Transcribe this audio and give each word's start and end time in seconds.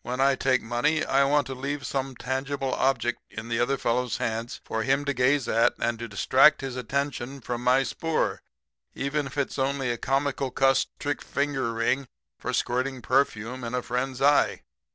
When 0.00 0.18
I 0.18 0.34
take 0.34 0.62
money 0.62 1.04
I 1.04 1.24
want 1.24 1.46
to 1.48 1.54
leave 1.54 1.84
some 1.84 2.16
tangible 2.16 2.72
object 2.72 3.20
in 3.28 3.50
the 3.50 3.60
other 3.60 3.76
fellow's 3.76 4.16
hands 4.16 4.62
for 4.64 4.82
him 4.82 5.04
to 5.04 5.12
gaze 5.12 5.46
at 5.46 5.74
and 5.78 5.98
to 5.98 6.08
distract 6.08 6.62
his 6.62 6.74
attention 6.74 7.42
from 7.42 7.62
my 7.62 7.82
spoor, 7.82 8.40
even 8.94 9.26
if 9.26 9.36
it's 9.36 9.58
only 9.58 9.90
a 9.90 9.98
Komical 9.98 10.50
Kuss 10.54 10.86
Trick 10.98 11.20
Finger 11.20 11.74
Ring 11.74 12.08
for 12.38 12.54
Squirting 12.54 13.02
Perfume 13.02 13.62
in 13.62 13.74
a 13.74 13.82
Friend's 13.82 14.22
Eye. 14.22 14.62